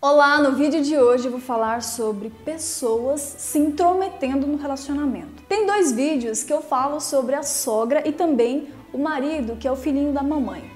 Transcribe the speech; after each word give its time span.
Olá, 0.00 0.40
no 0.40 0.52
vídeo 0.52 0.80
de 0.80 0.96
hoje 0.96 1.24
eu 1.24 1.32
vou 1.32 1.40
falar 1.40 1.82
sobre 1.82 2.30
pessoas 2.30 3.20
se 3.20 3.58
intrometendo 3.58 4.46
no 4.46 4.56
relacionamento. 4.56 5.42
Tem 5.48 5.66
dois 5.66 5.90
vídeos 5.90 6.44
que 6.44 6.52
eu 6.52 6.62
falo 6.62 7.00
sobre 7.00 7.34
a 7.34 7.42
sogra 7.42 8.08
e 8.08 8.12
também 8.12 8.72
o 8.92 8.98
marido, 8.98 9.56
que 9.56 9.66
é 9.66 9.72
o 9.72 9.74
filhinho 9.74 10.12
da 10.12 10.22
mamãe. 10.22 10.70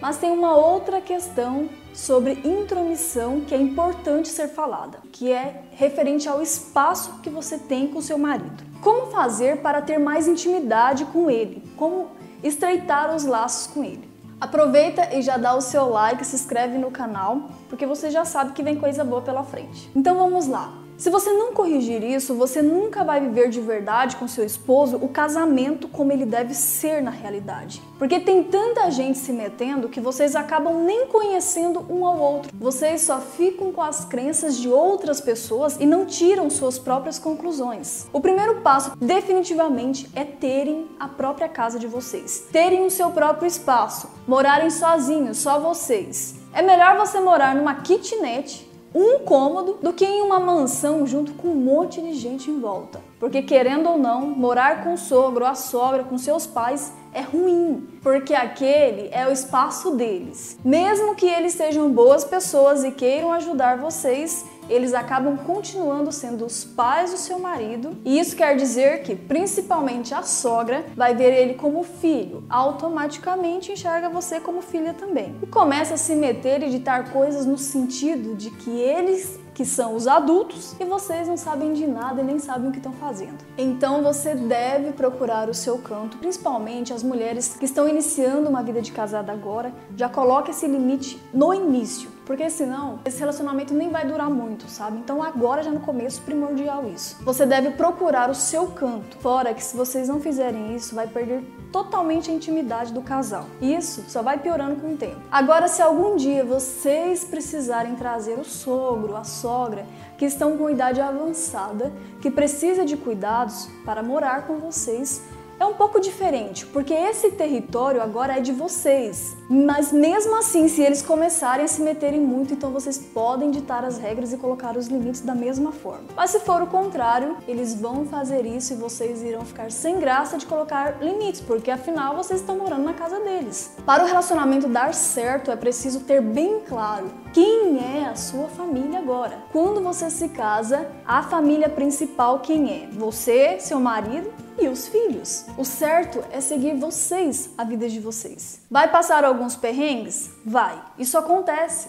Mas 0.00 0.16
tem 0.16 0.32
uma 0.32 0.56
outra 0.56 1.00
questão 1.00 1.70
sobre 1.94 2.40
intromissão 2.44 3.42
que 3.42 3.54
é 3.54 3.56
importante 3.56 4.26
ser 4.26 4.48
falada, 4.48 4.98
que 5.12 5.30
é 5.30 5.62
referente 5.70 6.28
ao 6.28 6.42
espaço 6.42 7.20
que 7.22 7.30
você 7.30 7.56
tem 7.56 7.86
com 7.86 8.00
seu 8.00 8.18
marido. 8.18 8.64
Como 8.82 9.12
fazer 9.12 9.58
para 9.58 9.80
ter 9.80 9.98
mais 9.98 10.26
intimidade 10.26 11.04
com 11.04 11.30
ele? 11.30 11.62
Como 11.76 12.08
estreitar 12.42 13.14
os 13.14 13.24
laços 13.24 13.68
com 13.68 13.84
ele? 13.84 14.15
Aproveita 14.38 15.14
e 15.14 15.22
já 15.22 15.38
dá 15.38 15.54
o 15.54 15.62
seu 15.62 15.88
like, 15.88 16.24
se 16.24 16.36
inscreve 16.36 16.76
no 16.76 16.90
canal, 16.90 17.50
porque 17.70 17.86
você 17.86 18.10
já 18.10 18.24
sabe 18.24 18.52
que 18.52 18.62
vem 18.62 18.76
coisa 18.76 19.02
boa 19.02 19.22
pela 19.22 19.42
frente. 19.42 19.90
Então 19.94 20.14
vamos 20.14 20.46
lá. 20.46 20.85
Se 20.98 21.10
você 21.10 21.30
não 21.30 21.52
corrigir 21.52 22.02
isso, 22.02 22.34
você 22.34 22.62
nunca 22.62 23.04
vai 23.04 23.20
viver 23.20 23.50
de 23.50 23.60
verdade 23.60 24.16
com 24.16 24.26
seu 24.26 24.44
esposo 24.44 24.96
o 24.96 25.08
casamento 25.08 25.88
como 25.88 26.10
ele 26.10 26.24
deve 26.24 26.54
ser 26.54 27.02
na 27.02 27.10
realidade. 27.10 27.82
Porque 27.98 28.18
tem 28.18 28.42
tanta 28.42 28.90
gente 28.90 29.18
se 29.18 29.30
metendo 29.30 29.90
que 29.90 30.00
vocês 30.00 30.34
acabam 30.34 30.84
nem 30.84 31.06
conhecendo 31.06 31.84
um 31.90 32.06
ao 32.06 32.18
outro. 32.18 32.50
Vocês 32.58 33.02
só 33.02 33.20
ficam 33.20 33.72
com 33.72 33.82
as 33.82 34.06
crenças 34.06 34.56
de 34.56 34.70
outras 34.70 35.20
pessoas 35.20 35.76
e 35.78 35.84
não 35.84 36.06
tiram 36.06 36.48
suas 36.48 36.78
próprias 36.78 37.18
conclusões. 37.18 38.06
O 38.10 38.20
primeiro 38.20 38.62
passo, 38.62 38.92
definitivamente, 38.98 40.10
é 40.14 40.24
terem 40.24 40.88
a 40.98 41.08
própria 41.08 41.48
casa 41.48 41.78
de 41.78 41.86
vocês, 41.86 42.46
terem 42.50 42.86
o 42.86 42.90
seu 42.90 43.10
próprio 43.10 43.46
espaço, 43.46 44.08
morarem 44.26 44.70
sozinhos, 44.70 45.36
só 45.36 45.60
vocês. 45.60 46.36
É 46.54 46.62
melhor 46.62 46.96
você 46.96 47.20
morar 47.20 47.54
numa 47.54 47.74
kitnet 47.74 48.65
um 48.98 49.18
cômodo 49.18 49.76
do 49.82 49.92
que 49.92 50.06
em 50.06 50.22
uma 50.22 50.40
mansão 50.40 51.06
junto 51.06 51.34
com 51.34 51.48
um 51.48 51.54
monte 51.54 52.00
de 52.00 52.14
gente 52.14 52.50
em 52.50 52.58
volta. 52.58 52.98
Porque 53.20 53.42
querendo 53.42 53.90
ou 53.90 53.98
não, 53.98 54.22
morar 54.22 54.82
com 54.82 54.94
o 54.94 54.98
sogro 54.98 55.44
a 55.44 55.54
sogra, 55.54 56.02
com 56.02 56.16
seus 56.16 56.46
pais, 56.46 56.92
é 57.12 57.20
ruim, 57.20 57.86
porque 58.02 58.34
aquele 58.34 59.10
é 59.12 59.26
o 59.28 59.32
espaço 59.32 59.90
deles. 59.90 60.58
Mesmo 60.64 61.14
que 61.14 61.26
eles 61.26 61.52
sejam 61.52 61.90
boas 61.90 62.24
pessoas 62.24 62.84
e 62.84 62.90
queiram 62.90 63.32
ajudar 63.32 63.76
vocês, 63.76 64.46
eles 64.68 64.94
acabam 64.94 65.36
continuando 65.36 66.12
sendo 66.12 66.44
os 66.44 66.64
pais 66.64 67.10
do 67.10 67.16
seu 67.16 67.38
marido, 67.38 67.96
e 68.04 68.18
isso 68.18 68.36
quer 68.36 68.56
dizer 68.56 69.02
que, 69.02 69.14
principalmente 69.14 70.14
a 70.14 70.22
sogra, 70.22 70.84
vai 70.96 71.14
ver 71.14 71.32
ele 71.32 71.54
como 71.54 71.82
filho, 71.82 72.44
automaticamente 72.48 73.72
enxerga 73.72 74.08
você 74.08 74.40
como 74.40 74.60
filha 74.60 74.94
também. 74.94 75.34
E 75.42 75.46
começa 75.46 75.94
a 75.94 75.98
se 75.98 76.14
meter 76.14 76.62
e 76.62 76.70
ditar 76.70 77.12
coisas 77.12 77.46
no 77.46 77.58
sentido 77.58 78.34
de 78.34 78.50
que 78.50 78.70
eles 78.70 79.38
que 79.56 79.64
são 79.64 79.94
os 79.94 80.06
adultos, 80.06 80.76
e 80.78 80.84
vocês 80.84 81.26
não 81.26 81.36
sabem 81.38 81.72
de 81.72 81.86
nada 81.86 82.20
e 82.20 82.24
nem 82.24 82.38
sabem 82.38 82.68
o 82.68 82.70
que 82.70 82.76
estão 82.76 82.92
fazendo. 82.92 83.38
Então 83.56 84.02
você 84.02 84.34
deve 84.34 84.92
procurar 84.92 85.48
o 85.48 85.54
seu 85.54 85.78
canto, 85.78 86.18
principalmente 86.18 86.92
as 86.92 87.02
mulheres 87.02 87.56
que 87.58 87.64
estão 87.64 87.88
iniciando 87.88 88.50
uma 88.50 88.62
vida 88.62 88.82
de 88.82 88.92
casada 88.92 89.32
agora, 89.32 89.72
já 89.96 90.10
coloque 90.10 90.50
esse 90.50 90.66
limite 90.66 91.18
no 91.32 91.54
início, 91.54 92.10
porque 92.26 92.50
senão 92.50 92.98
esse 93.04 93.20
relacionamento 93.20 93.72
nem 93.72 93.88
vai 93.88 94.04
durar 94.04 94.28
muito, 94.28 94.68
sabe? 94.68 94.98
Então 94.98 95.22
agora 95.22 95.62
já 95.62 95.70
no 95.70 95.80
começo 95.80 96.20
primordial 96.22 96.84
isso. 96.88 97.16
Você 97.22 97.46
deve 97.46 97.70
procurar 97.70 98.28
o 98.28 98.34
seu 98.34 98.66
canto. 98.66 99.16
Fora 99.18 99.54
que 99.54 99.62
se 99.62 99.76
vocês 99.76 100.08
não 100.08 100.20
fizerem 100.20 100.74
isso, 100.74 100.94
vai 100.94 101.06
perder 101.06 101.42
totalmente 101.72 102.30
a 102.30 102.34
intimidade 102.34 102.92
do 102.92 103.00
casal. 103.00 103.46
Isso 103.60 104.02
só 104.08 104.22
vai 104.22 104.38
piorando 104.38 104.80
com 104.80 104.94
o 104.94 104.96
tempo. 104.96 105.20
Agora, 105.30 105.68
se 105.68 105.80
algum 105.80 106.16
dia 106.16 106.44
vocês 106.44 107.24
precisarem 107.24 107.94
trazer 107.94 108.38
o 108.38 108.44
sogro, 108.44 109.16
a 109.16 109.22
sogra, 109.22 109.86
que 110.18 110.24
estão 110.24 110.56
com 110.56 110.68
idade 110.68 111.00
avançada, 111.00 111.92
que 112.20 112.30
precisa 112.30 112.84
de 112.84 112.96
cuidados 112.96 113.68
para 113.84 114.02
morar 114.02 114.46
com 114.46 114.58
vocês, 114.58 115.22
é 115.58 115.64
um 115.64 115.74
pouco 115.74 116.00
diferente, 116.00 116.66
porque 116.66 116.92
esse 116.92 117.30
território 117.30 118.02
agora 118.02 118.36
é 118.36 118.40
de 118.40 118.52
vocês. 118.52 119.36
Mas 119.48 119.92
mesmo 119.92 120.36
assim, 120.36 120.68
se 120.68 120.82
eles 120.82 121.02
começarem 121.02 121.64
a 121.64 121.68
se 121.68 121.80
meterem 121.80 122.20
muito, 122.20 122.52
então 122.52 122.70
vocês 122.70 122.98
podem 122.98 123.50
ditar 123.50 123.84
as 123.84 123.98
regras 123.98 124.32
e 124.32 124.36
colocar 124.36 124.76
os 124.76 124.86
limites 124.86 125.22
da 125.22 125.34
mesma 125.34 125.72
forma. 125.72 126.04
Mas 126.14 126.30
se 126.30 126.40
for 126.40 126.62
o 126.62 126.66
contrário, 126.66 127.36
eles 127.48 127.74
vão 127.74 128.04
fazer 128.04 128.44
isso 128.44 128.74
e 128.74 128.76
vocês 128.76 129.22
irão 129.22 129.44
ficar 129.44 129.70
sem 129.70 129.98
graça 129.98 130.36
de 130.36 130.46
colocar 130.46 131.02
limites, 131.02 131.40
porque 131.40 131.70
afinal 131.70 132.16
vocês 132.16 132.40
estão 132.40 132.58
morando 132.58 132.84
na 132.84 132.94
casa 132.94 133.20
deles. 133.20 133.72
Para 133.84 134.04
o 134.04 134.06
relacionamento 134.06 134.68
dar 134.68 134.92
certo, 134.92 135.50
é 135.50 135.56
preciso 135.56 136.00
ter 136.00 136.20
bem 136.20 136.60
claro 136.60 137.10
quem 137.32 137.78
é 137.78 138.06
a 138.06 138.16
sua 138.16 138.48
família 138.48 138.98
agora. 138.98 139.38
Quando 139.52 139.80
você 139.80 140.10
se 140.10 140.28
casa, 140.28 140.90
a 141.06 141.22
família 141.22 141.68
principal 141.68 142.40
quem 142.40 142.70
é? 142.70 142.88
Você, 142.92 143.58
seu 143.58 143.80
marido 143.80 144.45
e 144.58 144.68
os 144.68 144.88
filhos. 144.88 145.44
O 145.56 145.64
certo 145.64 146.22
é 146.30 146.40
seguir 146.40 146.74
vocês, 146.74 147.50
a 147.56 147.64
vida 147.64 147.88
de 147.88 148.00
vocês. 148.00 148.60
Vai 148.70 148.90
passar 148.90 149.24
alguns 149.24 149.56
perrengues? 149.56 150.30
Vai. 150.44 150.80
Isso 150.98 151.18
acontece. 151.18 151.88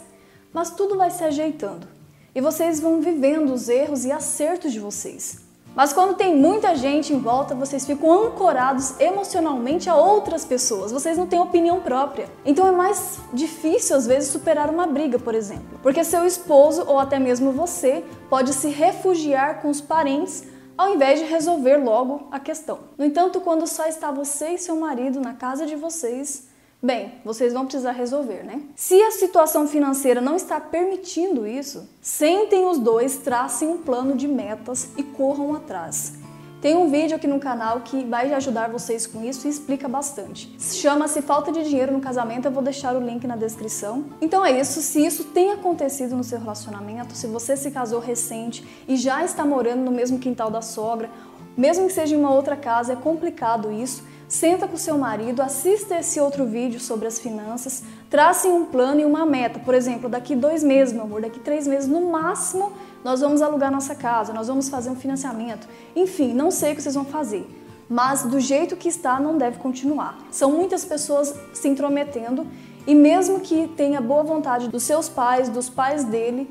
Mas 0.53 0.71
tudo 0.71 0.97
vai 0.97 1.11
se 1.11 1.23
ajeitando. 1.23 1.87
E 2.33 2.41
vocês 2.41 2.79
vão 2.79 3.01
vivendo 3.01 3.53
os 3.53 3.69
erros 3.69 4.05
e 4.05 4.11
acertos 4.11 4.71
de 4.71 4.79
vocês. 4.79 5.47
Mas 5.77 5.93
quando 5.93 6.15
tem 6.15 6.35
muita 6.35 6.75
gente 6.75 7.13
em 7.13 7.19
volta, 7.19 7.53
vocês 7.53 7.85
ficam 7.85 8.25
ancorados 8.25 8.99
emocionalmente 8.99 9.87
a 9.87 9.95
outras 9.95 10.43
pessoas. 10.43 10.91
Vocês 10.91 11.19
não 11.19 11.27
têm 11.27 11.39
opinião 11.39 11.81
própria. 11.81 12.27
Então 12.43 12.67
é 12.67 12.71
mais 12.71 13.19
difícil 13.31 13.95
às 13.95 14.07
vezes 14.07 14.31
superar 14.31 14.71
uma 14.71 14.87
briga, 14.87 15.19
por 15.19 15.35
exemplo, 15.35 15.79
porque 15.83 16.03
seu 16.03 16.25
esposo 16.25 16.83
ou 16.87 16.97
até 16.97 17.19
mesmo 17.19 17.51
você 17.51 18.03
pode 18.27 18.53
se 18.53 18.69
refugiar 18.69 19.61
com 19.61 19.69
os 19.69 19.79
parentes 19.79 20.45
ao 20.77 20.93
invés 20.93 21.19
de 21.19 21.25
resolver 21.25 21.77
logo 21.77 22.27
a 22.31 22.39
questão. 22.39 22.79
No 22.97 23.05
entanto, 23.05 23.41
quando 23.41 23.65
só 23.65 23.87
está 23.87 24.11
você 24.11 24.49
e 24.49 24.57
seu 24.57 24.75
marido 24.75 25.19
na 25.19 25.33
casa 25.33 25.65
de 25.65 25.75
vocês, 25.75 26.47
bem, 26.81 27.15
vocês 27.25 27.53
vão 27.53 27.65
precisar 27.65 27.91
resolver, 27.91 28.43
né? 28.43 28.61
Se 28.75 29.01
a 29.01 29.11
situação 29.11 29.67
financeira 29.67 30.21
não 30.21 30.35
está 30.35 30.59
permitindo 30.59 31.47
isso, 31.47 31.87
sentem 32.01 32.65
os 32.65 32.77
dois, 32.77 33.17
tracem 33.17 33.67
um 33.67 33.77
plano 33.79 34.15
de 34.15 34.27
metas 34.27 34.89
e 34.95 35.03
corram 35.03 35.55
atrás. 35.55 36.13
Tem 36.59 36.75
um 36.75 36.89
vídeo 36.89 37.15
aqui 37.15 37.27
no 37.27 37.39
canal 37.39 37.81
que 37.81 38.03
vai 38.03 38.33
ajudar 38.33 38.71
vocês 38.71 39.05
com 39.05 39.23
isso 39.23 39.45
e 39.45 39.49
explica 39.49 39.87
bastante. 39.87 40.51
Chama-se 40.59 41.21
Falta 41.21 41.51
de 41.51 41.63
Dinheiro 41.63 41.93
no 41.93 41.99
Casamento, 41.99 42.45
eu 42.47 42.51
vou 42.51 42.63
deixar 42.63 42.95
o 42.95 42.99
link 42.99 43.27
na 43.27 43.35
descrição. 43.35 44.05
Então 44.19 44.43
é 44.43 44.59
isso, 44.59 44.81
se 44.81 45.05
isso 45.05 45.25
tem 45.25 45.51
acontecido 45.51 46.15
no 46.15 46.23
seu 46.23 46.39
relacionamento, 46.39 47.15
se 47.15 47.27
você 47.27 47.55
se 47.55 47.69
casou 47.69 47.99
recente 47.99 48.67
e 48.87 48.97
já 48.97 49.23
está 49.23 49.45
morando 49.45 49.83
no 49.83 49.91
mesmo 49.91 50.17
quintal 50.17 50.49
da 50.49 50.63
sogra, 50.63 51.11
mesmo 51.55 51.85
que 51.85 51.93
seja 51.93 52.15
em 52.15 52.19
uma 52.19 52.33
outra 52.33 52.55
casa, 52.55 52.93
é 52.93 52.95
complicado 52.95 53.71
isso. 53.71 54.03
Senta 54.27 54.67
com 54.67 54.75
seu 54.77 54.97
marido, 54.97 55.41
assista 55.41 55.99
esse 55.99 56.19
outro 56.19 56.45
vídeo 56.45 56.79
sobre 56.79 57.07
as 57.07 57.19
finanças, 57.19 57.83
tracem 58.09 58.51
um 58.51 58.65
plano 58.65 59.01
e 59.01 59.05
uma 59.05 59.25
meta. 59.25 59.59
Por 59.59 59.73
exemplo, 59.73 60.09
daqui 60.09 60.35
dois 60.35 60.63
meses, 60.63 60.93
meu 60.93 61.03
amor, 61.03 61.21
daqui 61.21 61.39
três 61.39 61.67
meses 61.67 61.89
no 61.89 62.09
máximo, 62.09 62.71
nós 63.03 63.21
vamos 63.21 63.41
alugar 63.41 63.71
nossa 63.71 63.95
casa, 63.95 64.33
nós 64.33 64.47
vamos 64.47 64.69
fazer 64.69 64.89
um 64.89 64.95
financiamento. 64.95 65.67
Enfim, 65.95 66.33
não 66.33 66.51
sei 66.51 66.73
o 66.73 66.75
que 66.75 66.81
vocês 66.81 66.95
vão 66.95 67.05
fazer. 67.05 67.47
Mas 67.89 68.23
do 68.23 68.39
jeito 68.39 68.75
que 68.75 68.89
está, 68.89 69.19
não 69.19 69.37
deve 69.37 69.59
continuar. 69.59 70.17
São 70.29 70.51
muitas 70.51 70.83
pessoas 70.83 71.33
se 71.53 71.67
intrometendo 71.67 72.45
e 72.85 72.93
mesmo 72.93 73.39
que 73.39 73.67
tenha 73.75 74.01
boa 74.01 74.23
vontade 74.23 74.67
dos 74.67 74.83
seus 74.83 75.07
pais, 75.07 75.49
dos 75.49 75.69
pais 75.69 76.03
dele, 76.03 76.49